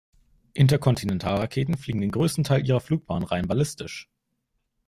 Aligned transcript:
Interkontinentalraketen 0.55 1.77
fliegen 1.77 2.01
den 2.01 2.09
größten 2.09 2.43
Teil 2.43 2.65
ihrer 2.67 2.79
Flugbahn 2.81 3.21
rein 3.21 3.47
ballistisch. 3.47 4.09